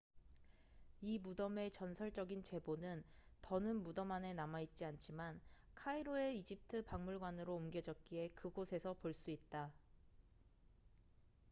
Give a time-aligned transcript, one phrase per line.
[1.01, 3.03] 이 무덤의 전설적인 재보는
[3.43, 5.39] 더는 무덤 안에 남아있지 않지만
[5.75, 9.71] 카이로의 이집트 박물관으로 옮겨졌기에 그곳에서 볼 수 있다